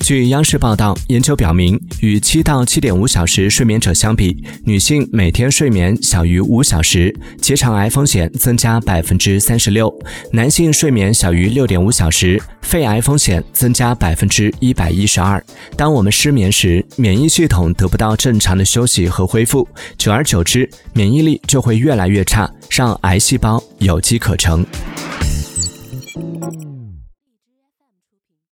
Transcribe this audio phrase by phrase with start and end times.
[0.00, 9.92] 据央视报道研究表明与七到七点五小时睡眠者相比女性每天睡眠小于五小时结肠癌风险增加百分之三十六
[10.32, 15.42] 男性睡眠小于六点五小时肺癌风险增加百分之一百一十二。
[15.76, 24.66] 当我们失眠时免疫系统得不到正常的休息和恢复久而久之免疫力就会越来越差让癌细胞有机可乘。